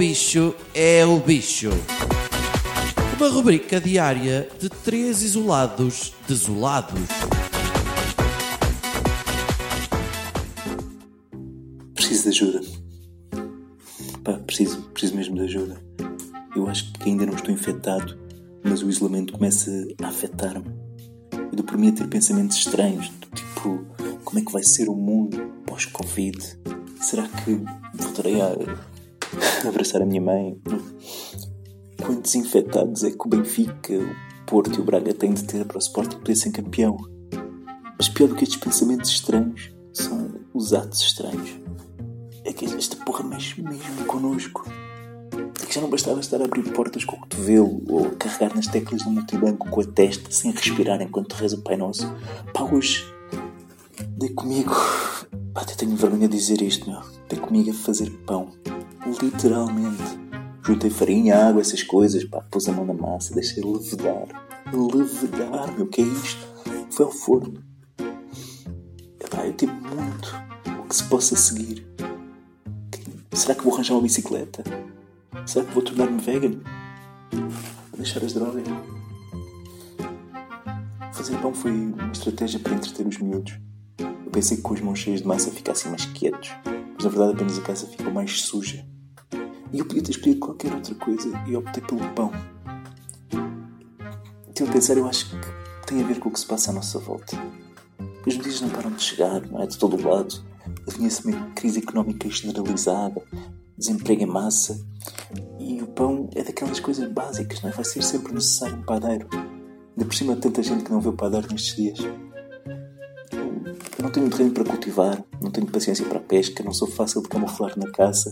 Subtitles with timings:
[0.00, 1.68] bicho é o bicho.
[3.18, 7.06] Uma rubrica diária de três isolados desolados.
[11.94, 12.60] Preciso de ajuda.
[14.24, 15.78] Pá, preciso, preciso mesmo de ajuda.
[16.56, 18.18] Eu acho que ainda não estou infectado,
[18.64, 19.70] mas o isolamento começa
[20.02, 20.70] a afetar-me.
[21.30, 23.84] Eu dou por mim a ter pensamentos estranhos, do tipo,
[24.24, 26.38] como é que vai ser o mundo pós-Covid?
[27.02, 27.60] Será que
[27.94, 28.56] voltarei a
[29.66, 30.60] abraçar a minha mãe?
[32.02, 35.76] Quantos infectados é que o Benfica, o Porto e o Braga têm de ter para
[35.76, 36.96] o Sporting poder ser campeão?
[37.96, 41.50] Mas pior do que estes pensamentos estranhos são os atos estranhos.
[42.44, 44.64] É que esta porra mexe mesmo connosco.
[45.62, 48.66] É que já não bastava estar a abrir portas com o cotovelo ou carregar nas
[48.66, 52.10] teclas do multibanco com a testa sem respirar enquanto reza o Pai Nosso.
[52.54, 53.04] Pá, hoje
[54.16, 54.74] dei comigo.
[55.52, 57.00] Pá, até tenho vergonha de dizer isto, meu.
[57.40, 58.59] Comigo a fazer pão.
[59.18, 60.20] Literalmente.
[60.62, 64.28] Juntei farinha, água, essas coisas, pá, pus a mão na massa, deixei levedar.
[64.72, 66.46] Levedar, meu, que é isto?
[66.90, 67.62] Foi ao forno.
[69.18, 70.34] Epá, eu tive muito
[70.80, 71.86] o que se possa seguir.
[73.32, 74.62] Será que vou arranjar uma bicicleta?
[75.46, 76.60] Será que vou tornar-me vegan?
[77.32, 78.64] Vou deixar as drogas?
[81.12, 83.58] Fazer pão foi uma estratégia para entreter os miúdos.
[83.98, 86.50] Eu pensei que com as mãos cheias de massa ficassem mais quietos,
[86.94, 88.86] mas na verdade apenas a casa ficou mais suja.
[89.72, 92.32] E eu podia ter escolhido qualquer outra coisa e optei pelo pão.
[94.48, 95.36] Estive a pensar, eu acho que
[95.86, 97.36] tem a ver com o que se passa à nossa volta.
[98.26, 99.66] As medidas não param de chegar, não é?
[99.66, 100.42] De todo o lado.
[100.86, 103.22] Adivinha-se uma crise económica generalizada,
[103.78, 104.84] desemprego em massa.
[105.58, 107.72] E o pão é daquelas coisas básicas, não é?
[107.72, 109.28] Vai ser sempre necessário um padeiro.
[109.32, 111.98] Ainda por cima, tanta gente que não vê o padeiro nestes dias.
[112.00, 117.22] Eu não tenho terreno para cultivar, não tenho paciência para a pesca, não sou fácil
[117.22, 118.30] de camuflar na caça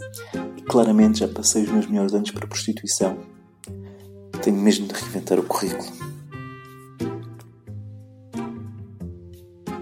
[0.68, 3.18] claramente já passei os meus melhores anos para prostituição.
[4.42, 6.07] Tenho mesmo de reinventar o currículo.